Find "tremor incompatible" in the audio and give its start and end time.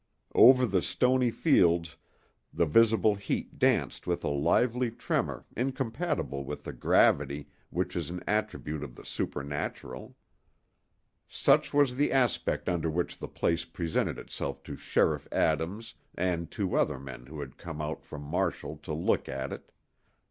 4.89-6.43